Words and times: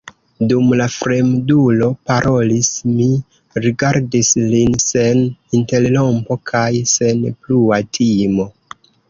Dum 0.51 0.69
la 0.77 0.85
fremdulo 0.93 1.89
parolis, 2.11 2.69
mi 2.93 3.05
rigardis 3.67 4.33
lin 4.55 4.79
sen 4.85 5.23
interrompo 5.61 6.39
kaj 6.53 6.67
sen 6.95 7.23
plua 7.45 7.81
timo. 8.01 8.51